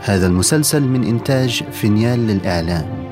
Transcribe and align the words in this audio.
هذا 0.00 0.26
المسلسل 0.26 0.82
من 0.82 1.04
إنتاج 1.04 1.62
فينيال 1.72 2.26
للإعلام. 2.26 3.09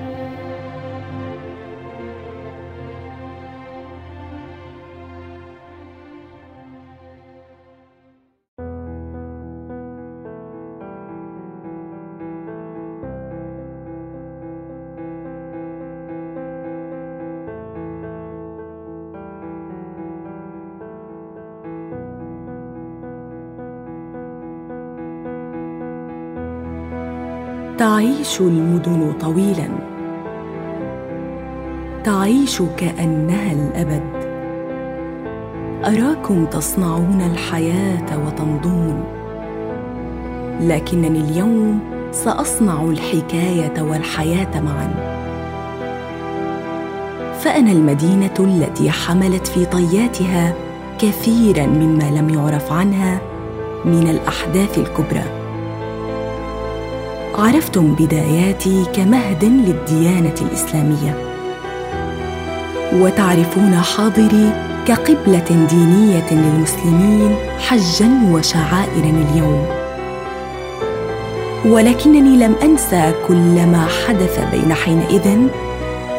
المدن 28.40 29.12
طويلا. 29.20 29.68
تعيش 32.04 32.62
كأنها 32.76 33.52
الأبد. 33.52 34.02
أراكم 35.84 36.44
تصنعون 36.44 37.20
الحياة 37.32 38.26
وتمضون 38.26 39.04
لكنني 40.60 41.20
اليوم 41.20 41.80
سأصنع 42.12 42.82
الحكاية 42.82 43.82
والحياة 43.82 44.60
معا. 44.60 45.18
فأنا 47.40 47.72
المدينة 47.72 48.34
التي 48.40 48.90
حملت 48.90 49.46
في 49.46 49.64
طياتها 49.64 50.54
كثيرا 50.98 51.66
مما 51.66 52.10
لم 52.10 52.28
يعرف 52.30 52.72
عنها 52.72 53.20
من 53.84 54.08
الأحداث 54.08 54.78
الكبرى. 54.78 55.37
عرفتم 57.38 57.94
بداياتي 57.94 58.84
كمهد 58.94 59.44
للديانة 59.44 60.34
الإسلامية. 60.42 61.14
وتعرفون 62.92 63.74
حاضري 63.74 64.52
كقبلة 64.86 65.66
دينية 65.70 66.32
للمسلمين 66.32 67.36
حجا 67.58 68.10
وشعائرا 68.32 69.24
اليوم. 69.30 69.66
ولكنني 71.66 72.36
لم 72.36 72.54
أنسى 72.62 73.12
كل 73.28 73.66
ما 73.66 73.86
حدث 73.86 74.40
بين 74.50 74.74
حينئذ 74.74 75.38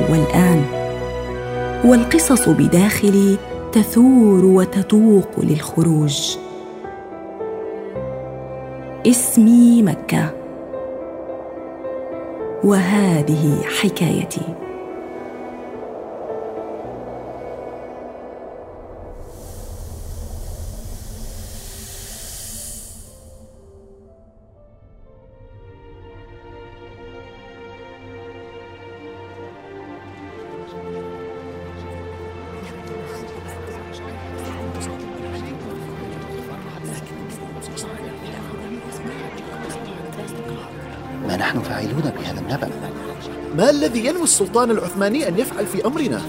والآن. 0.10 0.66
والقصص 1.86 2.50
بداخلي 2.50 3.38
تثور 3.72 4.46
وتتوق 4.46 5.30
للخروج. 5.38 6.38
اسمي 9.08 9.84
مكة. 9.84 10.39
وهذه 12.64 13.62
حكايتي. 13.82 14.69
ينوي 44.20 44.32
السلطان 44.32 44.72
العثماني 44.72 45.28
أن 45.28 45.40
يفعل 45.40 45.66
في 45.66 45.86
أمرنا؟ 45.86 46.22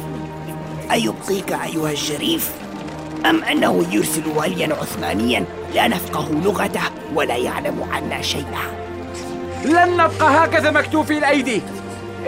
أيبقيك 0.92 1.52
أيها 1.52 1.92
الشريف؟ 1.92 2.50
أم 3.26 3.44
أنه 3.44 3.86
يرسل 3.92 4.22
واليا 4.36 4.74
عثمانيا 4.74 5.44
لا 5.74 5.88
نفقه 5.88 6.28
لغته 6.44 6.80
ولا 7.14 7.36
يعلم 7.36 7.86
عنا 7.92 8.22
شيئا 8.22 8.90
لن 9.64 9.92
نبقى 9.92 10.44
هكذا 10.44 10.70
مكتوفي 10.70 11.18
الأيدي 11.18 11.62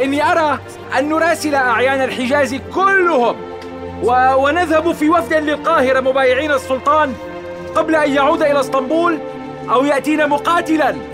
إني 0.02 0.32
أرى 0.32 0.58
أن 0.98 1.08
نراسل 1.08 1.54
أعيان 1.54 2.02
الحجاز 2.02 2.54
كلهم 2.74 3.36
و... 4.02 4.34
ونذهب 4.34 4.92
في 4.92 5.10
وفد 5.10 5.34
للقاهرة 5.34 6.00
مبايعين 6.00 6.52
السلطان 6.52 7.14
قبل 7.74 7.94
أن 7.94 8.12
يعود 8.12 8.42
إلى 8.42 8.60
إسطنبول 8.60 9.18
أو 9.70 9.84
يأتينا 9.84 10.26
مقاتلاً 10.26 11.11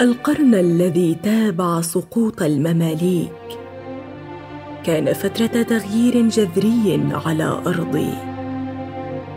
القرن 0.00 0.54
الذي 0.54 1.16
تابع 1.22 1.80
سقوط 1.80 2.42
المماليك. 2.42 3.32
كان 4.84 5.12
فترة 5.12 5.62
تغيير 5.62 6.28
جذري 6.28 7.00
على 7.26 7.44
ارضي 7.44 8.10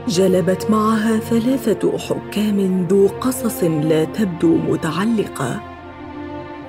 جلبت 0.07 0.71
معها 0.71 1.17
ثلاثة 1.17 1.97
حكام 1.97 2.87
ذو 2.87 3.07
قصص 3.07 3.63
لا 3.63 4.03
تبدو 4.03 4.57
متعلقة. 4.57 5.59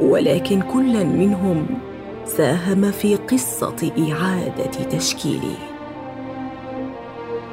ولكن 0.00 0.60
كل 0.60 1.06
منهم 1.06 1.66
ساهم 2.26 2.90
في 2.90 3.16
قصة 3.16 3.92
إعادة 3.98 4.84
تشكيلي 4.90 5.56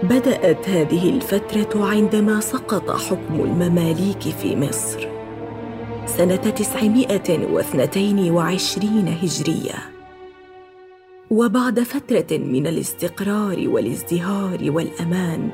بدأت 0.03 0.69
هذه 0.69 1.09
الفترة 1.09 1.85
عندما 1.85 2.39
سقط 2.39 2.91
حكم 2.91 3.43
المماليك 3.43 4.21
في 4.21 4.55
مصر. 4.55 5.10
سنة 6.05 6.35
تسعمائة 6.35 7.45
واثنتين 7.51 8.31
وعشرين 8.31 9.17
هجرية. 9.21 9.75
وبعد 11.29 11.79
فترة 11.79 12.37
من 12.37 12.67
الاستقرار 12.67 13.69
والازدهار 13.69 14.59
والأمان 14.61 15.49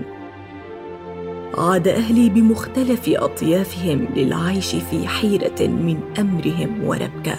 عاد 1.57 1.87
أهلي 1.87 2.29
بمختلف 2.29 3.09
أطيافهم 3.09 4.07
للعيش 4.15 4.75
في 4.75 5.07
حيرة 5.07 5.67
من 5.67 5.99
أمرهم 6.19 6.83
وربكة. 6.83 7.37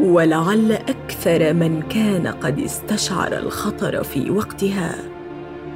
ولعل 0.00 0.72
أكثر 0.72 1.52
من 1.52 1.82
كان 1.82 2.26
قد 2.26 2.58
استشعر 2.58 3.38
الخطر 3.38 4.04
في 4.04 4.30
وقتها 4.30 4.94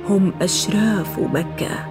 هم 0.09 0.33
أشراف 0.43 1.19
مكة. 1.19 1.90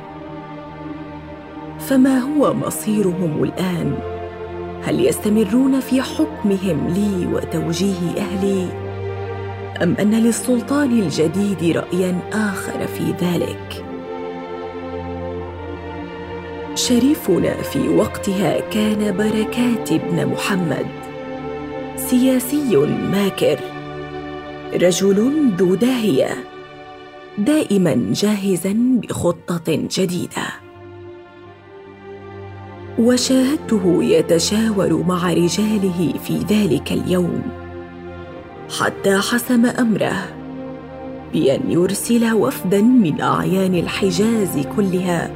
فما 1.80 2.20
هو 2.20 2.54
مصيرهم 2.54 3.44
الآن؟ 3.44 3.96
هل 4.84 5.06
يستمرون 5.06 5.80
في 5.80 6.02
حكمهم 6.02 6.88
لي 6.88 7.28
وتوجيه 7.34 8.18
أهلي؟ 8.18 8.68
أم 9.84 9.96
أن 10.00 10.12
للسلطان 10.12 11.00
الجديد 11.00 11.78
رايا 11.78 12.20
آخر 12.34 12.88
في 12.88 13.14
ذلك؟ 13.22 13.86
شريفنا 16.76 17.62
في 17.62 17.90
وقتها 17.90 18.60
كان 18.60 19.18
بركات 19.18 19.94
بن 19.94 20.26
محمد 20.26 20.88
سياسي 21.96 22.78
ماكر 23.12 23.60
رجل 24.74 25.50
ذو 25.58 25.76
داهية 25.76 26.30
دائما 27.38 28.14
جاهزا 28.14 28.76
بخطة 28.78 29.88
جديدة. 29.98 30.69
وشاهدته 33.00 34.04
يتشاور 34.04 35.04
مع 35.08 35.34
رجاله 35.34 36.14
في 36.24 36.38
ذلك 36.50 36.92
اليوم 36.92 37.42
حتى 38.80 39.18
حسم 39.18 39.66
أمره 39.66 40.16
بأن 41.34 41.72
يرسل 41.72 42.34
وفدا 42.34 42.82
من 42.82 43.22
أعيان 43.22 43.76
الحجاز 43.76 44.68
كلها 44.76 45.32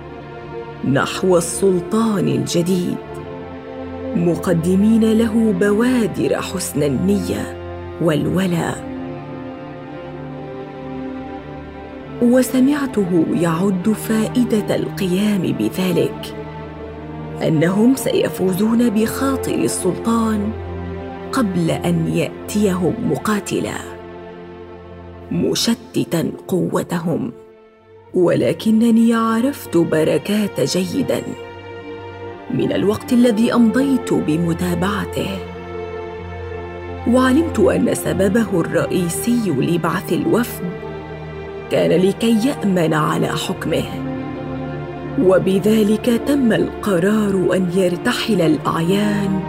نحو 0.91 1.37
السلطان 1.37 2.27
الجديد 2.27 2.97
مقدمين 4.15 5.13
له 5.13 5.53
بوادر 5.59 6.41
حسن 6.41 6.83
النية 6.83 7.57
والولاء. 8.01 8.93
وسمعته 12.21 13.25
يعد 13.33 13.89
فائدة 13.89 14.75
القيام 14.75 15.41
بذلك 15.41 16.42
أنهم 17.47 17.95
سيفوزون 17.95 18.89
بخاطر 18.89 19.55
السلطان 19.55 20.51
قبل 21.31 21.71
أن 21.71 22.07
يأتيهم 22.07 22.93
مقاتلا. 23.11 23.77
مشتتا 25.31 26.31
قوتهم 26.47 27.31
ولكنني 28.13 29.13
عرفت 29.13 29.77
بركات 29.77 30.61
جيدا. 30.61 31.21
من 32.51 32.71
الوقت 32.71 33.13
الذي 33.13 33.53
أمضيت 33.53 34.13
بمتابعته 34.13 35.29
وعلمت 37.07 37.59
أن 37.59 37.95
سببه 37.95 38.61
الرئيسي 38.61 39.51
لبعث 39.51 40.13
الوفد 40.13 40.63
كان 41.71 42.01
لكي 42.01 42.47
يأمن 42.47 42.93
على 42.93 43.27
حكمه. 43.27 44.12
وبذلك 45.21 46.21
تم 46.27 46.53
القرار 46.53 47.49
أن 47.53 47.69
يرتحل 47.75 48.41
الأعيان 48.41 49.41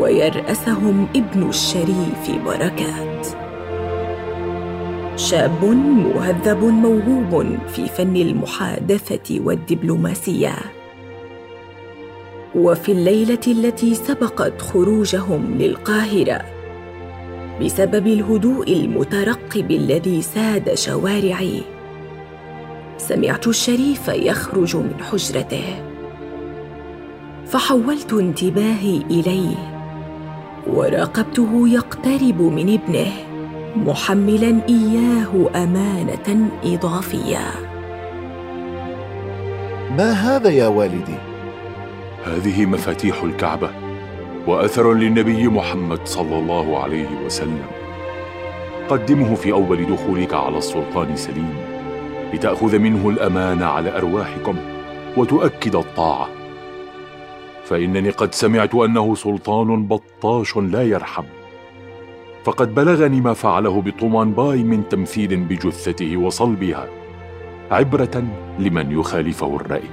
ويرأسهم 0.00 1.06
ابن 1.16 1.48
الشريف 1.48 2.44
بركات. 2.46 3.26
شاب 5.16 5.64
مهذب 5.64 6.64
موهوب 6.64 7.58
في 7.68 7.86
فن 7.86 8.16
المحادثة 8.16 9.40
والدبلوماسية. 9.40 10.54
وفي 12.54 12.92
الليلة 12.92 13.40
التي 13.46 13.94
سبقت 13.94 14.62
خروجهم 14.62 15.58
للقاهرة 15.58 16.42
بسبب 17.62 18.06
الهدوء 18.06 18.72
المترقب 18.72 19.70
الذي 19.70 20.22
ساد 20.22 20.74
شوارعي 20.74 21.62
سمعت 23.00 23.46
الشريف 23.46 24.08
يخرج 24.08 24.76
من 24.76 24.94
حجرته. 25.10 25.64
فحولت 27.46 28.12
انتباهي 28.12 28.96
إليه 29.10 29.56
وراقبته 30.66 31.68
يقترب 31.68 32.42
من 32.42 32.78
ابنه 32.78 33.12
محملا 33.76 34.60
إياه 34.68 35.62
أمانة 35.64 36.48
إضافية. 36.64 37.50
ما 39.98 40.12
هذا 40.12 40.50
يا 40.50 40.66
والدي؟ 40.66 41.18
هذه 42.24 42.66
مفاتيح 42.66 43.22
الكعبة 43.22 43.70
وأثر 44.46 44.94
للنبي 44.94 45.48
محمد 45.48 46.00
صلى 46.04 46.38
الله 46.38 46.82
عليه 46.82 47.08
وسلم. 47.26 47.66
قدمه 48.88 49.34
في 49.34 49.52
أول 49.52 49.86
دخولك 49.86 50.34
على 50.34 50.58
السلطان 50.58 51.16
سليم. 51.16 51.69
لتأخذ 52.34 52.78
منه 52.78 53.08
الأمان 53.08 53.62
على 53.62 53.96
أرواحكم 53.96 54.56
وتؤكد 55.16 55.76
الطاعة. 55.76 56.28
فإنني 57.64 58.10
قد 58.10 58.34
سمعت 58.34 58.74
أنه 58.74 59.14
سلطان 59.14 59.86
بطاش 59.86 60.56
لا 60.56 60.82
يرحم. 60.82 61.24
فقد 62.44 62.74
بلغني 62.74 63.20
ما 63.20 63.32
فعله 63.32 63.82
بطومان 63.82 64.32
باي 64.32 64.62
من 64.62 64.88
تمثيل 64.88 65.36
بجثته 65.36 66.16
وصلبها 66.16 66.88
عبرة 67.70 68.24
لمن 68.58 68.92
يخالفه 68.92 69.56
الرأي. 69.56 69.88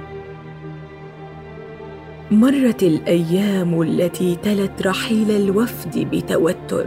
مرت 2.30 2.82
الأيام 2.82 3.82
التي 3.82 4.36
تلت 4.36 4.86
رحيل 4.86 5.30
الوفد 5.30 5.98
بتوتر. 5.98 6.86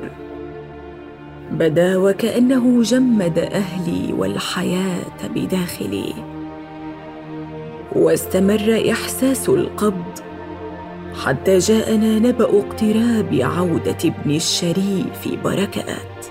بدا 1.51 1.97
وكأنه 1.97 2.81
جمد 2.83 3.39
أهلي 3.39 4.13
والحياة 4.13 5.27
بداخلي. 5.35 6.13
واستمر 7.95 8.83
إحساس 8.91 9.49
القبض 9.49 10.19
حتى 11.25 11.57
جاءنا 11.57 12.19
نبأ 12.19 12.59
اقتراب 12.59 13.39
عودة 13.41 13.97
ابن 14.05 14.35
الشريف 14.35 15.27
بركات 15.43 16.25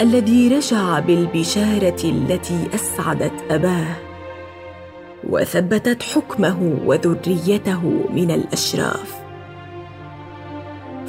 الذي 0.00 0.48
رجع 0.48 0.98
بالبشارة 0.98 2.04
التي 2.04 2.68
أسعدت 2.74 3.32
أباه 3.50 3.96
وثبتت 5.30 6.02
حكمه 6.02 6.78
وذريته 6.86 7.82
من 8.14 8.30
الأشراف. 8.30 9.23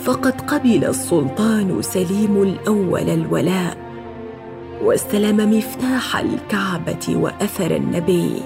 فقد 0.05 0.41
قبل 0.41 0.85
السلطان 0.85 1.81
سليم 1.81 2.41
الأول 2.41 3.09
الولاء 3.09 3.77
واستلم 4.83 5.57
مفتاح 5.57 6.17
الكعبة 6.17 7.05
وأثر 7.09 7.75
النبي. 7.75 8.41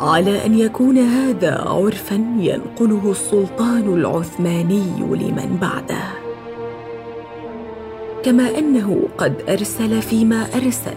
على 0.00 0.46
أن 0.46 0.58
يكون 0.58 0.98
هذا 0.98 1.64
عرفا 1.66 2.14
ينقله 2.38 3.10
السلطان 3.10 3.94
العثماني 3.94 5.00
لمن 5.00 5.58
بعده. 5.60 6.04
كما 8.22 8.58
أنه 8.58 9.08
قد 9.18 9.34
أرسل 9.48 10.02
فيما 10.02 10.46
أرسل 10.54 10.96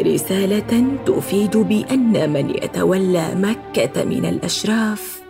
رسالة 0.00 0.84
تفيد 1.06 1.56
بأن 1.56 2.32
من 2.32 2.50
يتولى 2.50 3.34
مكة 3.34 4.04
من 4.04 4.24
الأشراف 4.24 5.22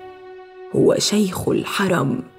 هو 0.76 0.96
شيخ 0.98 1.48
الحرم. 1.48 2.31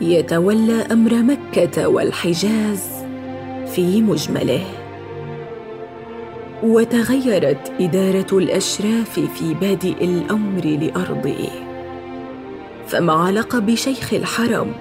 يتولى 0.00 0.82
أمر 0.92 1.14
مكة 1.14 1.88
والحجاز 1.88 3.04
في 3.66 4.02
مجمله. 4.02 4.64
وتغيرت 6.62 7.72
إدارة 7.80 8.38
الأشراف 8.38 9.20
في 9.20 9.54
بادئ 9.54 10.04
الأمر 10.04 10.64
لأرضه. 10.64 11.48
فمع 12.86 13.30
لقب 13.30 13.74
شيخ 13.74 14.14
الحرم. 14.14 14.72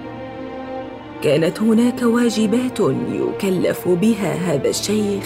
كانت 1.22 1.62
هناك 1.62 2.02
واجبات 2.02 2.80
يكلف 3.12 3.88
بها 3.88 4.34
هذا 4.34 4.70
الشيخ 4.70 5.26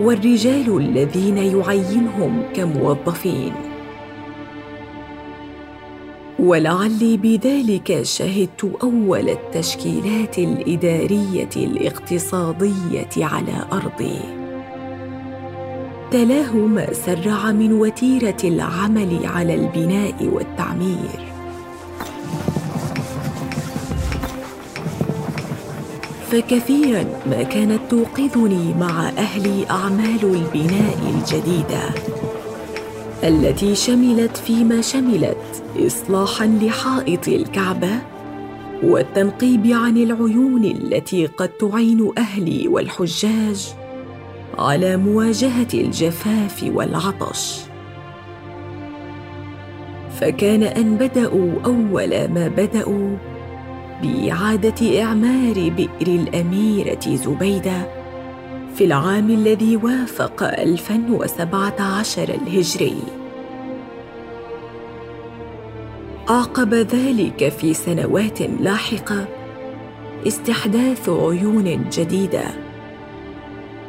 والرجال 0.00 0.76
الذين 0.76 1.38
يعينهم 1.38 2.42
كموظفين. 2.54 3.52
ولعلي 6.44 7.16
بذلك 7.16 8.02
شهدت 8.02 8.64
أول 8.82 9.28
التشكيلات 9.28 10.38
الإدارية 10.38 11.48
الاقتصادية 11.56 13.08
على 13.16 13.66
أرضي. 13.72 14.18
تلاه 16.10 16.56
ما 16.56 16.92
سرع 16.92 17.52
من 17.52 17.72
وتيرة 17.72 18.36
العمل 18.44 19.20
على 19.24 19.54
البناء 19.54 20.30
والتعمير. 20.32 21.32
فكثيرا 26.30 27.04
ما 27.26 27.42
كانت 27.42 27.80
توقظني 27.90 28.74
مع 28.74 29.08
أهلي 29.08 29.70
أعمال 29.70 30.24
البناء 30.24 30.98
الجديدة. 31.14 32.23
التي 33.22 33.74
شملت 33.74 34.36
فيما 34.36 34.80
شملت 34.80 35.62
اصلاحا 35.86 36.46
لحائط 36.46 37.28
الكعبة 37.28 37.90
والتنقيب 38.82 39.66
عن 39.66 39.96
العيون 39.96 40.64
التي 40.64 41.26
قد 41.26 41.48
تعين 41.48 42.10
أهلي 42.18 42.68
والحجاج 42.68 43.74
على 44.58 44.96
مواجهة 44.96 45.68
الجفاف 45.74 46.64
والعطش. 46.74 47.60
فكان 50.20 50.62
أن 50.62 50.96
بدأوا 50.96 51.50
أول 51.64 52.28
ما 52.28 52.48
بدأوا 52.56 53.16
بإعادة 54.02 55.02
إعمار 55.02 55.54
بئر 55.54 56.06
الأميرة 56.06 57.00
زبيدة 57.06 58.03
في 58.74 58.84
العام 58.84 59.30
الذي 59.30 59.76
وافق 59.76 60.42
1017 60.42 62.28
الهجري. 62.28 62.96
أعقب 66.30 66.74
ذلك 66.74 67.48
في 67.48 67.74
سنوات 67.74 68.42
لاحقة 68.42 69.26
استحداث 70.26 71.08
عيون 71.08 71.84
جديدة 71.92 72.44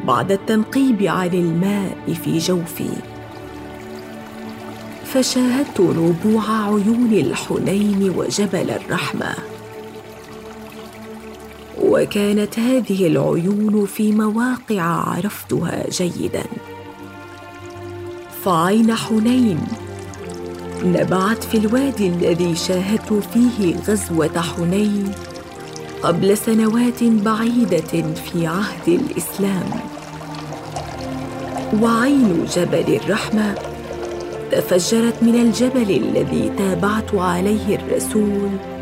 بعد 0.03 0.31
التنقيب 0.31 1.03
عن 1.03 1.33
الماء 1.33 1.97
في 2.23 2.37
جوفي. 2.37 2.89
فشاهدت 5.05 5.81
نبوع 5.81 6.43
عيون 6.65 7.13
الحنين 7.13 8.13
وجبل 8.17 8.69
الرحمة. 8.69 9.54
وكانت 11.81 12.59
هذه 12.59 13.07
العيون 13.07 13.85
في 13.85 14.11
مواقع 14.11 14.81
عرفتها 14.81 15.89
جيدا. 15.89 16.43
فعين 18.43 18.95
حنين 18.95 19.59
نبعت 20.85 21.43
في 21.43 21.57
الوادي 21.57 22.07
الذي 22.07 22.55
شاهدت 22.55 23.13
فيه 23.13 23.75
غزوة 23.87 24.41
حنين 24.41 25.11
قبل 26.03 26.37
سنوات 26.37 27.03
بعيدة 27.03 28.13
في 28.13 28.47
عهد 28.47 28.87
الإسلام. 28.87 29.69
وعين 31.81 32.45
جبل 32.55 32.99
الرحمة 33.03 33.55
تفجرت 34.51 35.23
من 35.23 35.35
الجبل 35.35 35.91
الذي 35.91 36.51
تابعت 36.57 37.15
عليه 37.15 37.75
الرسول 37.75 38.74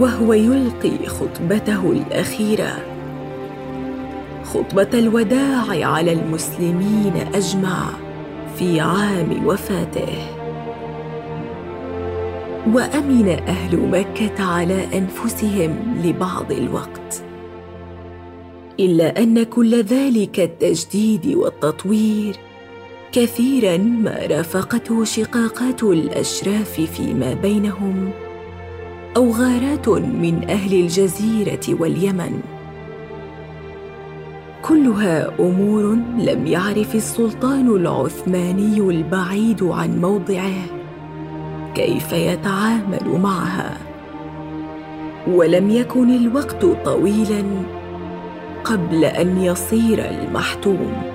وهو 0.00 0.32
يلقي 0.32 1.06
خطبته 1.06 1.92
الأخيرة. 1.92 2.72
خطبة 4.44 4.88
الوداع 4.94 5.86
على 5.86 6.12
المسلمين 6.12 7.12
أجمع 7.34 7.90
في 8.56 8.80
عام 8.80 9.46
وفاته. 9.46 10.12
وأمن 12.74 13.28
أهل 13.28 13.76
مكة 13.76 14.44
على 14.44 14.98
أنفسهم 14.98 16.00
لبعض 16.04 16.52
الوقت. 16.52 17.22
إلا 18.80 19.22
أن 19.22 19.42
كل 19.42 19.82
ذلك 19.82 20.40
التجديد 20.40 21.26
والتطوير 21.26 22.36
كثيرا 23.12 23.76
ما 23.76 24.18
رافقته 24.30 25.04
شقاقات 25.04 25.82
الأشراف 25.82 26.80
فيما 26.80 27.34
بينهم. 27.34 28.10
أو 29.16 29.30
غارات 29.30 29.88
من 29.88 30.46
أهل 30.50 30.74
الجزيرة 30.74 31.80
واليمن. 31.80 32.40
كلها 34.62 35.30
أمور 35.40 35.82
لم 36.18 36.46
يعرف 36.46 36.94
السلطان 36.94 37.68
العثماني 37.68 38.78
البعيد 38.78 39.62
عن 39.62 40.00
موضعه. 40.00 40.52
كيف 41.74 42.12
يتعامل 42.12 43.20
معها؟ 43.22 43.76
ولم 45.28 45.70
يكن 45.70 46.10
الوقت 46.10 46.66
طويلا 46.84 47.44
قبل 48.64 49.04
أن 49.04 49.38
يصير 49.42 50.10
المحتوم. 50.10 51.11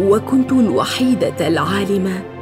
وكنت 0.00 0.52
الوحيدة 0.52 1.48
العالمة 1.48 2.33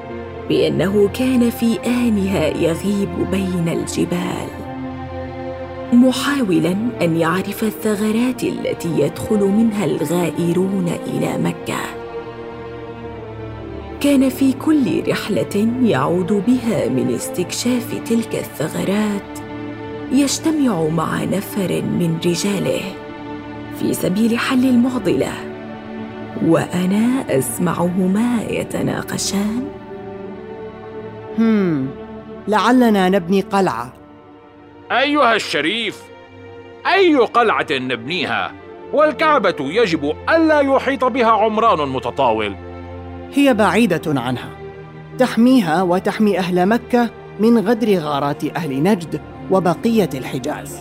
بأنه 0.52 1.08
كان 1.14 1.50
في 1.50 1.78
آنها 1.86 2.46
يغيب 2.46 3.08
بين 3.30 3.68
الجبال. 3.68 4.48
محاولا 5.92 6.76
أن 7.02 7.16
يعرف 7.16 7.64
الثغرات 7.64 8.44
التي 8.44 8.88
يدخل 9.00 9.38
منها 9.38 9.84
الغائرون 9.84 10.92
إلى 11.06 11.38
مكة. 11.38 11.80
كان 14.00 14.28
في 14.28 14.52
كل 14.52 15.08
رحلة 15.08 15.68
يعود 15.82 16.32
بها 16.46 16.88
من 16.88 17.14
استكشاف 17.14 18.00
تلك 18.06 18.34
الثغرات 18.34 19.38
يجتمع 20.12 20.88
مع 20.88 21.24
نفر 21.24 21.82
من 21.82 22.16
رجاله 22.26 22.82
في 23.80 23.94
سبيل 23.94 24.38
حل 24.38 24.64
المعضلة. 24.64 25.32
وأنا 26.46 27.38
أسمعهما 27.38 28.42
يتناقشان. 28.50 29.81
هم. 31.38 31.88
لعلنا 32.48 33.08
نبني 33.08 33.40
قلعة. 33.40 33.92
أيها 34.92 35.34
الشريف 35.34 36.02
أي 36.86 37.16
قلعة 37.16 37.66
نبنيها؟ 37.70 38.52
والكعبة 38.92 39.56
يجب 39.60 40.14
ألا 40.30 40.60
يحيط 40.60 41.04
بها 41.04 41.30
عمران 41.30 41.88
متطاول 41.88 42.56
هي 43.34 43.54
بعيدة 43.54 44.20
عنها. 44.20 44.50
تحميها 45.18 45.82
وتحمي 45.82 46.38
أهل 46.38 46.66
مكة 46.66 47.10
من 47.40 47.58
غدر 47.58 47.98
غارات 47.98 48.44
أهل 48.56 48.82
نجد 48.82 49.20
وبقية 49.50 50.10
الحجاز. 50.14 50.78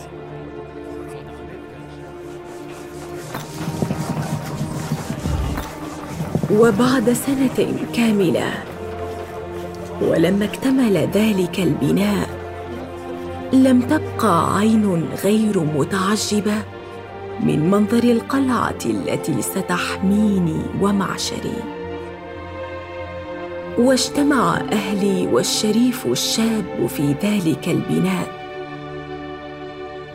وبعد 6.50 7.12
سنة 7.12 7.76
كاملة 7.96 8.71
ولما 10.08 10.44
اكتمل 10.44 10.96
ذلك 10.96 11.58
البناء. 11.58 12.28
لم 13.52 13.80
تبقى 13.80 14.56
عين 14.58 15.06
غير 15.24 15.60
متعجبة 15.60 16.62
من 17.40 17.70
منظر 17.70 18.04
القلعة 18.04 18.82
التي 18.86 19.42
ستحميني 19.42 20.62
ومعشري. 20.80 21.62
واجتمع 23.78 24.56
أهلي 24.72 25.26
والشريف 25.32 26.06
الشاب 26.06 26.86
في 26.88 27.14
ذلك 27.22 27.68
البناء. 27.68 28.42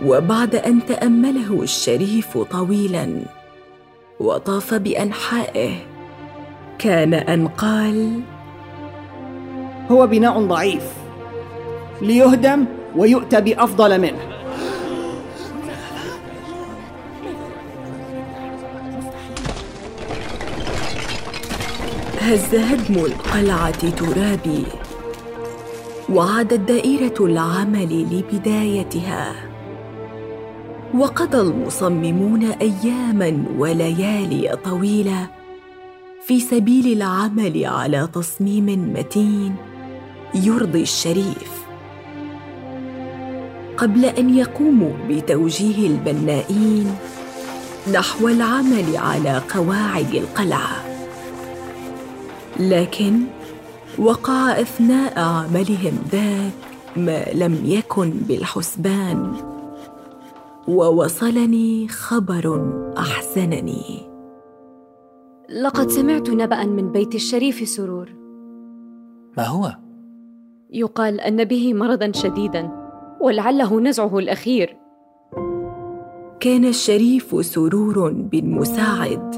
وبعد 0.05 0.55
أن 0.55 0.85
تأمله 0.85 1.63
الشريف 1.63 2.37
طويلا 2.37 3.21
وطاف 4.19 4.73
بأنحائه 4.73 5.75
كان 6.79 7.13
أن 7.13 7.47
قال 7.47 8.21
هو 9.91 10.07
بناء 10.07 10.39
ضعيف. 10.39 10.83
ليهدم 12.01 12.65
ويؤتى 12.95 13.41
بأفضل 13.41 14.01
منه. 14.01 14.19
هز 22.21 22.55
هدم 22.55 23.05
القلعه 23.05 23.89
ترابي. 23.89 24.65
وعادت 26.09 26.59
دائره 26.59 27.15
العمل 27.19 28.07
لبدايتها. 28.11 29.35
وقضى 30.93 31.37
المصممون 31.37 32.43
أياما 32.43 33.43
وليالي 33.57 34.57
طويلة 34.65 35.27
في 36.25 36.39
سبيل 36.39 36.97
العمل 36.97 37.65
على 37.65 38.09
تصميم 38.13 38.93
متين 38.97 39.55
يرضي 40.35 40.81
الشريف. 40.81 41.67
قبل 43.77 44.05
أن 44.05 44.35
يقوموا 44.35 44.91
بتوجيه 45.09 45.87
البنائين 45.87 46.95
نحو 47.93 48.27
العمل 48.27 48.97
على 48.97 49.41
قواعد 49.53 50.15
القلعة. 50.15 50.85
لكن 52.59 53.19
وقع 53.99 54.61
أثناء 54.61 55.19
عملهم 55.19 55.93
ذاك 56.11 56.53
ما 56.97 57.25
لم 57.33 57.61
يكن 57.65 58.09
بالحسبان. 58.09 59.33
ووصلني 60.67 61.87
خبر 61.87 62.73
احزنني 62.97 64.09
لقد 65.63 65.89
سمعت 65.89 66.29
نبأ 66.29 66.65
من 66.65 66.91
بيت 66.91 67.15
الشريف 67.15 67.69
سرور. 67.69 68.09
ما 69.37 69.43
هو؟ 69.43 69.86
يقال 70.73 71.21
أن 71.21 71.43
به 71.43 71.73
مرضا 71.73 72.11
شديدا 72.11 72.71
ولعله 73.21 73.81
نزعه 73.81 74.19
الأخير. 74.19 74.77
كان 76.39 76.65
الشريف 76.65 77.45
سرور 77.45 78.11
بن 78.11 78.49
مساعد 78.49 79.35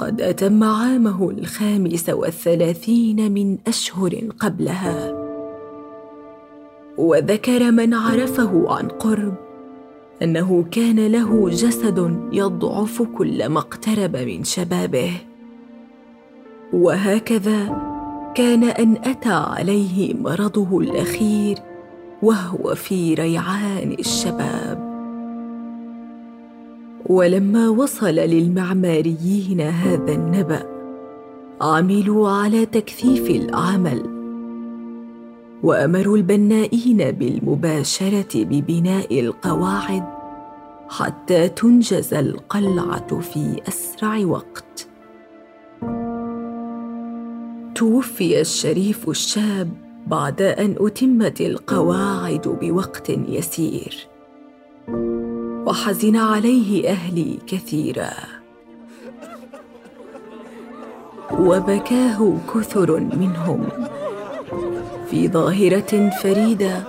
قد 0.00 0.20
أتم 0.20 0.64
عامه 0.64 1.30
الخامس 1.30 2.08
والثلاثين 2.08 3.32
من 3.32 3.58
أشهر 3.66 4.28
قبلها. 4.40 5.12
وذكر 6.98 7.70
من 7.70 7.94
عرفه 7.94 8.76
عن 8.76 8.88
قرب 8.88 9.34
أنه 10.22 10.64
كان 10.70 11.06
له 11.06 11.48
جسد 11.48 12.28
يضعف 12.32 13.02
كلما 13.02 13.58
اقترب 13.58 14.16
من 14.16 14.44
شبابه. 14.44 15.12
وهكذا 16.72 17.89
كان 18.34 18.64
أن 18.64 18.96
أتى 19.04 19.32
عليه 19.32 20.14
مرضه 20.14 20.78
الأخير 20.78 21.58
وهو 22.22 22.74
في 22.74 23.14
ريعان 23.14 23.96
الشباب 23.98 24.90
ولما 27.06 27.68
وصل 27.68 28.14
للمعماريين 28.14 29.60
هذا 29.60 30.12
النبأ 30.12 30.62
عملوا 31.60 32.28
على 32.28 32.66
تكثيف 32.66 33.30
العمل 33.30 34.20
وأمروا 35.62 36.16
البنائين 36.16 37.10
بالمباشرة 37.10 38.44
ببناء 38.44 39.20
القواعد 39.20 40.04
حتى 40.88 41.48
تنجز 41.48 42.14
القلعة 42.14 43.20
في 43.20 43.60
أسرع 43.68 44.18
وقت. 44.26 44.89
توفي 47.80 48.40
الشريف 48.40 49.08
الشاب 49.08 49.70
بعد 50.06 50.42
أن 50.42 50.76
أتمت 50.80 51.40
القواعد 51.40 52.48
بوقت 52.60 53.08
يسير. 53.08 54.08
وحزن 55.66 56.16
عليه 56.16 56.90
أهلي 56.90 57.38
كثيرا. 57.46 58.10
وبكاه 61.38 62.36
كثر 62.54 63.00
منهم. 63.00 63.68
في 65.10 65.28
ظاهرة 65.28 66.10
فريدة 66.22 66.82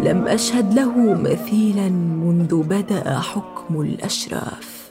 لم 0.00 0.26
أشهد 0.26 0.74
له 0.74 1.14
مثيلا 1.14 1.88
منذ 1.88 2.62
بدأ 2.62 3.18
حكم 3.18 3.80
الأشراف. 3.80 4.81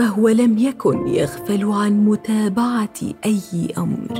فهو 0.00 0.28
لم 0.28 0.58
يكن 0.58 1.08
يغفل 1.08 1.64
عن 1.64 2.04
متابعة 2.04 3.00
أي 3.24 3.40
أمر. 3.78 4.16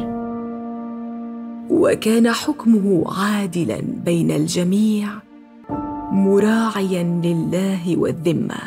وكان 1.70 2.32
حكمه 2.32 3.04
عادلا 3.18 3.80
بين 4.04 4.30
الجميع 4.30 5.08
مراعيا 6.12 7.02
لله 7.02 7.96
والذمة. 7.99 8.60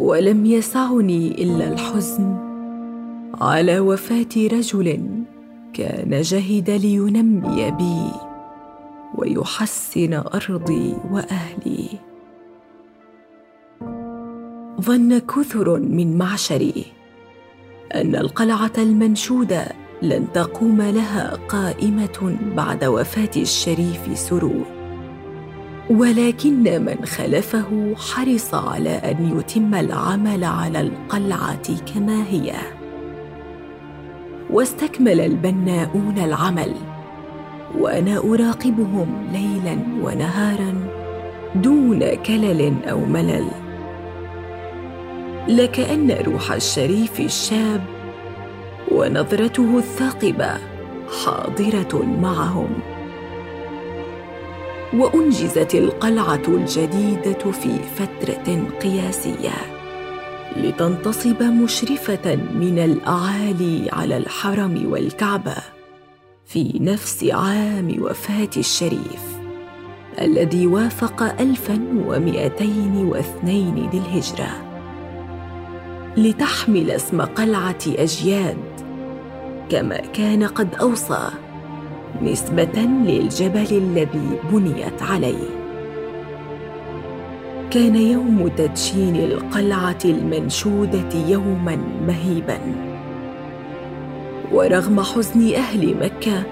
ولم 0.00 0.46
يسعني 0.46 1.42
إلا 1.42 1.72
الحزن. 1.72 2.36
على 3.40 3.80
وفاة 3.80 4.34
رجل 4.36 5.00
كان 5.74 6.20
جهد 6.20 6.70
لينمي 6.70 7.70
بي 7.70 8.10
ويحسن 9.14 10.14
أرضي 10.14 10.94
وأهلي. 11.10 12.11
ظن 14.80 15.18
كثر 15.18 15.80
من 15.80 16.18
معشري 16.18 16.84
أن 17.94 18.16
القلعة 18.16 18.72
المنشودة 18.78 19.66
لن 20.02 20.26
تقوم 20.34 20.82
لها 20.82 21.38
قائمة 21.48 22.36
بعد 22.56 22.84
وفاة 22.84 23.30
الشريف 23.36 24.18
سرور 24.18 24.64
ولكن 25.90 26.84
من 26.84 27.04
خلفه 27.04 27.94
حرص 27.96 28.54
على 28.54 28.90
أن 28.90 29.38
يتم 29.38 29.74
العمل 29.74 30.44
على 30.44 30.80
القلعة 30.80 31.84
كما 31.94 32.24
هي. 32.28 32.52
واستكمل 34.50 35.20
البناؤون 35.20 36.18
العمل 36.18 36.74
وأنا 37.78 38.18
أراقبهم 38.18 39.28
ليلا 39.32 39.78
ونهارا 40.02 40.74
دون 41.54 42.14
كلل 42.14 42.74
أو 42.90 43.04
ملل. 43.04 43.61
لكأن 45.48 46.10
روح 46.10 46.52
الشريف 46.52 47.20
الشاب 47.20 47.84
ونظرته 48.90 49.78
الثاقبة 49.78 50.58
حاضرة 51.24 52.02
معهم. 52.22 52.68
وأنجزت 54.94 55.74
القلعة 55.74 56.42
الجديدة 56.48 57.50
في 57.52 57.78
فترة 57.96 58.66
قياسية 58.82 59.82
لتنتصب 60.56 61.42
مشرفة 61.42 62.34
من 62.36 62.78
الأعالي 62.78 63.88
على 63.92 64.16
الحرم 64.16 64.92
والكعبة 64.92 65.56
في 66.46 66.78
نفس 66.80 67.24
عام 67.24 67.96
وفاة 68.02 68.50
الشريف 68.56 69.22
الذي 70.20 70.66
وافق 70.66 71.40
ألفا 71.40 71.80
ومئتين 72.06 72.96
واثنين 72.96 73.90
للهجرة 73.92 74.71
لتحمل 76.16 76.90
اسم 76.90 77.20
قلعة 77.20 77.78
أجياد 77.86 78.56
كما 79.70 79.96
كان 79.96 80.44
قد 80.44 80.74
أوصى 80.74 81.28
نسبة 82.22 82.80
للجبل 83.06 83.66
الذي 83.70 84.38
بنيت 84.52 85.02
عليه. 85.02 85.48
كان 87.70 87.96
يوم 87.96 88.48
تدشين 88.56 89.16
القلعة 89.16 89.98
المنشودة 90.04 91.14
يوما 91.28 91.78
مهيبا. 92.06 92.58
ورغم 94.52 95.00
حزن 95.00 95.54
أهل 95.54 95.96
مكة 96.02 96.42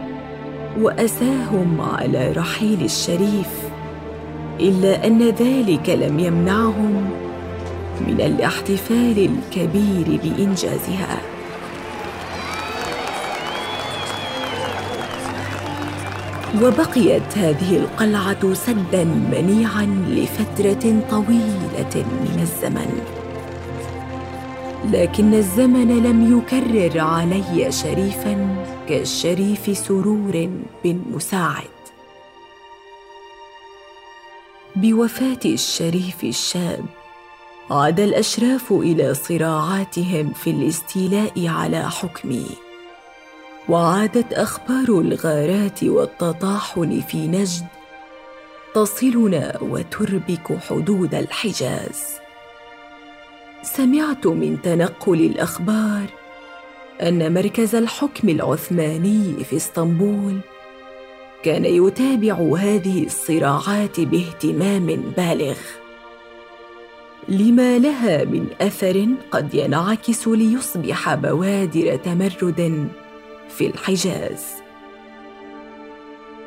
وأساهم 0.81 1.81
على 1.81 2.33
رحيل 2.33 2.85
الشريف 2.85 3.71
إلا 4.61 5.07
أن 5.07 5.23
ذلك 5.23 5.91
لم 5.91 6.19
يمنعهم 6.19 7.11
من 8.07 8.21
الاحتفال 8.21 9.19
الكبير 9.19 10.21
بإنجازها. 10.23 11.21
وبقيت 16.63 17.39
هذه 17.39 17.77
القلعة 17.77 18.55
سدا 18.55 19.05
منيعا 19.05 19.87
لفترة 20.09 21.03
طويلة 21.11 21.95
من 21.97 22.39
الزمن. 22.43 23.01
لكن 24.93 25.35
الزمن 25.35 26.03
لم 26.03 26.39
يكرر 26.39 27.01
علي 27.01 27.73
شريفا 27.73 28.65
كالشريف 28.89 29.79
سرور 29.79 30.51
بن 30.85 31.01
مساعد 31.13 31.71
بوفاة 34.77 35.41
الشريف 35.45 36.25
الشاب 36.25 36.85
عاد 37.71 38.01
الأشراف 38.01 38.73
إلى 38.73 39.15
صراعاتهم 39.15 40.33
في 40.33 40.51
الاستيلاء 40.51 41.49
على 41.49 41.91
حكمي. 41.91 42.47
وعادت 43.69 44.33
أخبار 44.33 44.89
الغارات 44.89 45.85
والتطاحن 45.85 47.01
في 47.01 47.29
نجد 47.29 47.67
تصلنا 48.75 49.59
وتربك 49.63 50.59
حدود 50.69 51.15
الحجاز. 51.15 52.03
سمعت 53.63 54.27
من 54.27 54.63
تنقل 54.63 55.21
الأخبار 55.21 56.07
أن 57.03 57.35
مركز 57.35 57.75
الحكم 57.75 58.29
العثماني 58.29 59.45
في 59.45 59.57
اسطنبول 59.57 60.41
كان 61.43 61.65
يتابع 61.65 62.35
هذه 62.59 63.07
الصراعات 63.07 64.01
باهتمام 64.01 64.87
بالغ. 65.17 65.57
لما 67.31 67.79
لها 67.79 68.25
من 68.25 68.47
أثر 68.61 69.09
قد 69.31 69.55
ينعكس 69.55 70.29
ليصبح 70.29 71.15
بوادر 71.15 71.97
تمرد 71.97 72.89
في 73.49 73.67
الحجاز. 73.67 74.45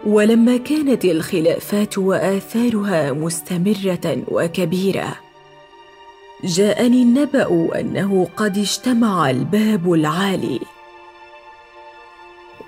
ولما 0.05 0.57
كانت 0.57 1.05
الخلافات 1.05 1.97
وآثارها 1.97 3.11
مستمرة 3.11 4.23
وكبيرة 4.27 5.15
جاءني 6.43 7.01
النبأ 7.01 7.79
أنه 7.79 8.27
قد 8.37 8.57
اجتمع 8.57 9.29
الباب 9.29 9.93
العالي 9.93 10.59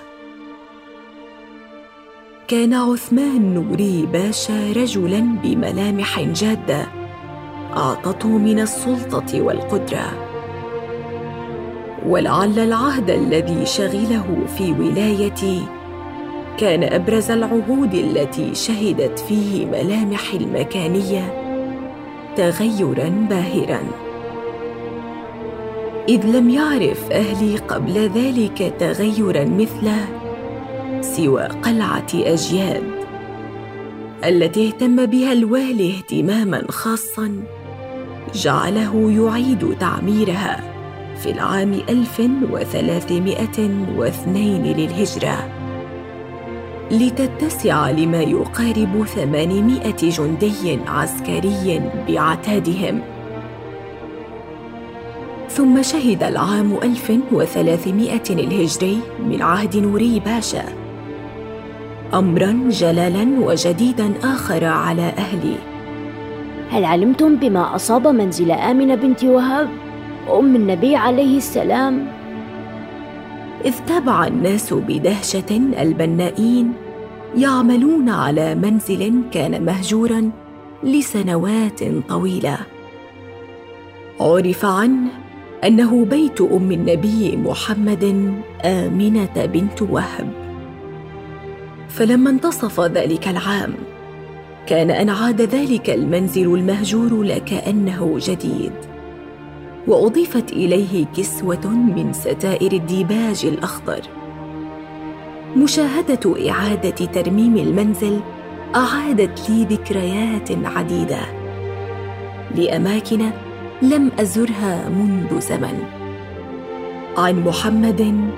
كان 2.48 2.74
عثمان 2.74 3.54
نوري 3.54 4.08
باشا 4.14 4.72
رجلا 4.76 5.20
بملامح 5.44 6.22
جادة 6.22 6.88
أعطته 7.78 8.30
من 8.30 8.60
السلطة 8.60 9.42
والقدرة. 9.42 10.06
ولعل 12.08 12.60
العهد 12.60 13.10
الذي 13.10 13.66
شغله 13.66 14.26
في 14.58 14.72
ولايتي 14.72 15.64
كان 16.58 16.84
أبرز 16.84 17.32
العهود 17.32 17.94
التي 17.94 18.56
شهدت 18.56 19.20
فيه 19.20 19.66
ملامح 19.66 20.34
المكانية 20.34 21.34
تغيرا 22.36 23.28
باهرا. 23.30 23.82
إذ 26.10 26.26
لم 26.26 26.50
يعرف 26.50 27.12
أهلي 27.12 27.58
قبل 27.58 27.94
ذلك 27.94 28.74
تغيرا 28.80 29.46
مثله 29.46 30.23
سوى 31.04 31.44
قلعه 31.44 32.08
أجياد 32.14 32.84
التي 34.26 34.68
اهتم 34.68 35.06
بها 35.06 35.34
الوالي 35.34 35.98
اهتماما 35.98 36.64
خاصا 36.70 37.44
جعله 38.34 39.12
يعيد 39.12 39.76
تعميرها 39.80 40.64
في 41.18 41.32
العام 41.32 41.74
1302 41.74 44.64
للهجرة. 44.64 45.50
لتتسع 46.92 47.90
لما 47.90 48.22
يقارب 48.22 49.06
800 49.06 49.92
جندي 49.92 50.80
عسكري 50.88 51.82
بعتادهم. 52.08 53.02
ثم 55.50 55.82
شهد 55.82 56.24
العام 56.24 56.78
1300 56.84 58.22
الهجري 58.30 59.00
من 59.20 59.42
عهد 59.42 59.78
نوري 59.78 60.20
باشا. 60.20 60.83
أمرا 62.14 62.70
جلالا 62.70 63.40
وجديدا 63.40 64.14
آخر 64.24 64.66
على 64.66 65.02
أهلي. 65.02 65.56
هل 66.70 66.86
علمتم 66.86 67.36
بما 67.36 67.76
أصاب 67.76 68.08
منزل 68.08 68.52
آمنة 68.52 68.96
بنت 68.96 69.24
وهب 69.24 69.70
أم 70.40 70.56
النبي 70.56 70.96
عليه 70.96 71.38
السلام؟ 71.38 72.08
إذ 73.66 73.74
تابع 73.88 74.28
الناس 74.28 74.74
بدهشة 74.74 75.62
البنائين 75.82 76.74
يعملون 77.38 78.10
على 78.10 78.56
منزل 78.56 79.22
كان 79.32 79.66
مهجورا 79.66 80.32
لسنوات 80.84 81.80
طويلة. 82.10 82.58
عرف 84.22 84.66
عنه 84.66 85.10
أنه 85.64 86.06
بيت 86.06 86.42
أم 86.42 86.72
النبي 86.72 87.38
محمد 87.38 88.34
آمنة 88.66 89.46
بنت 89.46 89.82
وهب. 89.82 90.43
فلما 91.94 92.30
انتصف 92.30 92.80
ذلك 92.82 93.28
العام 93.28 93.74
كان 94.68 94.92
أن 94.92 95.10
عاد 95.10 95.42
ذلك 95.42 95.90
المنزل 95.90 96.56
المهجور 96.56 97.24
لكأنه 97.24 98.18
جديد 98.20 98.72
وأضيفت 99.88 100.52
إليه 100.52 101.06
كسوة 101.18 101.68
من 101.68 102.14
ستائر 102.14 102.72
الديباج 102.72 103.46
الأخضر. 103.46 104.02
مشاهدة 105.56 106.50
إعادة 106.50 107.06
ترميم 107.06 107.58
المنزل 107.58 108.20
أعادت 108.76 109.50
لي 109.50 109.64
ذكريات 109.64 110.52
عديدة 110.66 111.22
لأماكن 112.56 113.30
لم 113.82 114.12
أزرها 114.20 114.90
منذ 114.90 115.40
زمن. 115.40 115.84
عن 117.18 117.44
محمد 117.44 118.30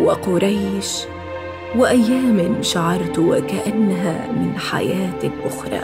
وقريش 0.00 1.04
وأيام 1.76 2.62
شعرت 2.62 3.18
وكأنها 3.18 4.32
من 4.32 4.58
حياة 4.58 5.30
أخرى. 5.44 5.82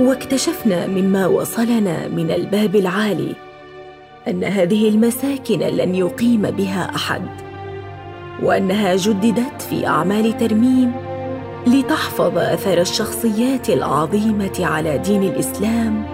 واكتشفنا 0.00 0.86
مما 0.86 1.26
وصلنا 1.26 2.08
من 2.08 2.30
الباب 2.30 2.76
العالي 2.76 3.34
أن 4.28 4.44
هذه 4.44 4.88
المساكن 4.88 5.58
لن 5.58 5.94
يقيم 5.94 6.42
بها 6.42 6.90
أحد 6.94 7.22
وأنها 8.42 8.96
جددت 8.96 9.62
في 9.62 9.86
أعمال 9.86 10.38
ترميم 10.38 10.92
لتحفظ 11.66 12.38
أثر 12.38 12.80
الشخصيات 12.80 13.70
العظيمة 13.70 14.58
على 14.60 14.98
دين 14.98 15.22
الإسلام 15.22 16.04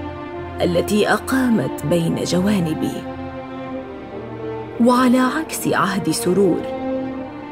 التي 0.63 1.09
أقامت 1.09 1.87
بين 1.87 2.25
جوانبي. 2.25 3.03
وعلى 4.85 5.19
عكس 5.19 5.69
عهد 5.69 6.11
سرور 6.11 6.86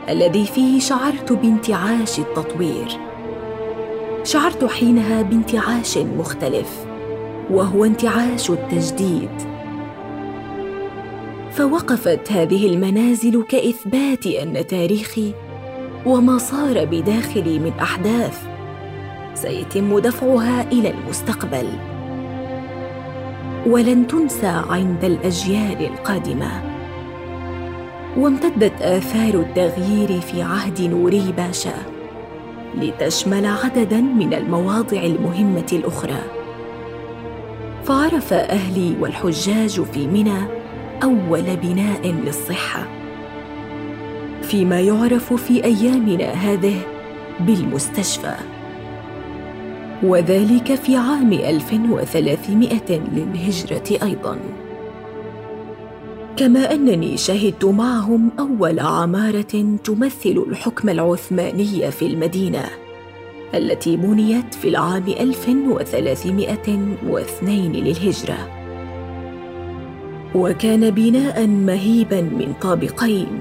الذي 0.09 0.47
فيه 0.47 0.81
شعرت 0.81 1.33
بانتعاش 1.33 2.19
التطوير. 2.19 2.99
شعرت 4.25 4.65
حينها 4.65 5.23
بانتعاش 5.23 5.99
مختلف 5.99 6.87
وهو 7.51 7.85
انتعاش 7.85 8.51
التجديد. 8.51 9.31
فوقفت 11.51 12.33
هذه 12.33 12.67
المنازل 12.67 13.43
كإثبات 13.49 14.27
أن 14.27 14.67
تاريخي 14.67 15.35
وما 16.07 16.39
صار 16.39 16.85
بداخلي 16.85 17.59
من 17.59 17.73
أحداث 17.81 18.43
سيتم 19.35 19.99
دفعها 19.99 20.73
إلى 20.73 20.91
المستقبل. 20.91 21.69
ولن 23.67 24.07
تنسى 24.07 24.63
عند 24.71 25.05
الأجيال 25.05 25.87
القادمة. 25.87 26.74
وامتدت 28.17 28.83
آثار 28.83 29.35
التغيير 29.41 30.21
في 30.21 30.43
عهد 30.43 30.81
نوري 30.81 31.35
باشا 31.37 31.75
لتشمل 32.75 33.47
عددا 33.47 34.01
من 34.01 34.35
المواضع 34.35 35.03
المهمة 35.03 35.67
الأخرى. 35.73 36.21
فعرف 37.85 38.33
أهلي 38.33 38.95
والحجاج 39.01 39.83
في 39.83 40.07
منى 40.07 40.39
أول 41.03 41.57
بناء 41.63 42.07
للصحة. 42.07 42.87
فيما 44.43 44.81
يعرف 44.81 45.33
في 45.33 45.65
أيامنا 45.65 46.31
هذه 46.31 46.77
بالمستشفى. 47.41 48.35
وذلك 50.03 50.75
في 50.75 50.97
عام 50.97 51.33
1300 51.33 52.81
للهجرة 52.91 54.07
أيضاً. 54.07 54.64
كما 56.37 56.75
أنني 56.75 57.17
شهدت 57.17 57.65
معهم 57.65 58.31
أول 58.39 58.81
عمارة 58.81 59.77
تمثل 59.85 60.45
الحكم 60.49 60.89
العثماني 60.89 61.91
في 61.91 62.07
المدينة 62.07 62.65
التي 63.55 63.97
بنيت 63.97 64.55
في 64.55 64.69
العام 64.69 65.09
1302 65.09 67.73
للهجرة. 67.73 68.49
وكان 70.35 70.91
بناء 70.91 71.47
مهيبا 71.47 72.21
من 72.21 72.55
طابقين. 72.61 73.39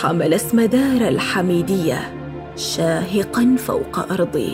حمل 0.00 0.34
اسم 0.34 0.60
دار 0.60 1.08
الحميدية 1.08 2.14
شاهقا 2.56 3.56
فوق 3.58 4.12
أرضي. 4.12 4.52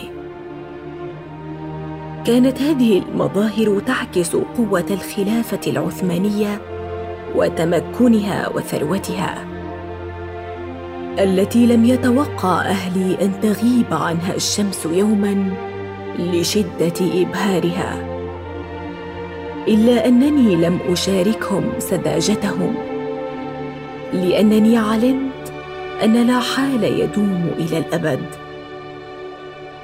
كانت 2.25 2.61
هذه 2.61 2.99
المظاهر 2.99 3.79
تعكس 3.79 4.35
قوة 4.35 4.85
الخلافة 4.91 5.59
العثمانية 5.67 6.61
وتمكنها 7.35 8.49
وثروتها 8.55 9.45
التي 11.19 11.65
لم 11.65 11.85
يتوقع 11.85 12.61
أهلي 12.61 13.17
أن 13.21 13.31
تغيب 13.41 13.85
عنها 13.91 14.35
الشمس 14.35 14.85
يوما 14.85 15.53
لشدة 16.19 17.21
إبهارها 17.21 18.11
إلا 19.67 20.07
أنني 20.07 20.55
لم 20.55 20.79
أشاركهم 20.89 21.63
سذاجتهم 21.79 22.75
لأنني 24.13 24.77
علمت 24.77 25.53
أن 26.03 26.27
لا 26.27 26.39
حال 26.39 26.83
يدوم 26.83 27.51
إلى 27.57 27.77
الأبد. 27.77 28.25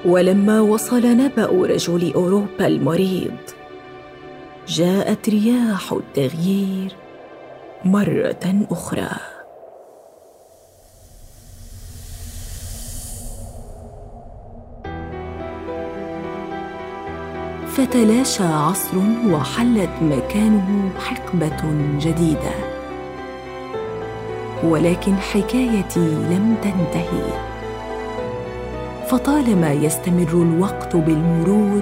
ولما 0.05 0.61
وصل 0.61 1.05
نبأ 1.05 1.45
رجل 1.45 2.13
أوروبا 2.13 2.67
المريض 2.67 3.37
جاءت 4.67 5.29
رياح 5.29 5.93
التغيير 5.93 6.91
مرة 7.85 8.65
أخرى. 8.71 9.09
فتلاشى 17.67 18.43
عصر 18.43 18.97
وحلت 19.27 19.89
مكانه 20.01 20.89
حقبة 20.99 21.61
جديدة. 21.99 22.51
ولكن 24.63 25.15
حكايتي 25.15 26.09
لم 26.09 26.55
تنتهي. 26.63 27.47
فطالما 29.07 29.71
يستمر 29.71 30.29
الوقت 30.33 30.95
بالمرور 30.95 31.81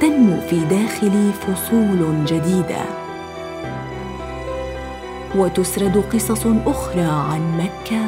تنمو 0.00 0.40
في 0.40 0.64
داخلي 0.64 1.32
فصول 1.32 2.24
جديدة. 2.24 3.03
وتسرد 5.36 6.04
قصص 6.12 6.46
أخرى 6.66 7.02
عن 7.02 7.58
مكة 7.58 8.06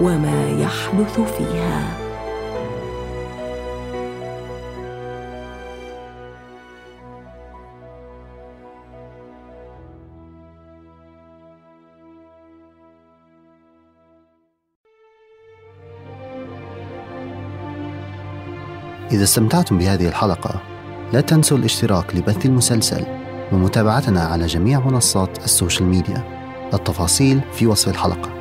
وما 0.00 0.50
يحدث 0.50 1.20
فيها. 1.20 2.06
إذا 19.12 19.24
استمتعتم 19.24 19.78
بهذه 19.78 20.08
الحلقة 20.08 20.62
لا 21.12 21.20
تنسوا 21.20 21.58
الاشتراك 21.58 22.16
لبث 22.16 22.46
المسلسل. 22.46 23.25
ومتابعتنا 23.52 24.20
على 24.20 24.46
جميع 24.46 24.80
منصات 24.80 25.44
السوشيال 25.44 25.88
ميديا. 25.88 26.24
التفاصيل 26.74 27.40
في 27.52 27.66
وصف 27.66 27.88
الحلقة. 27.88 28.35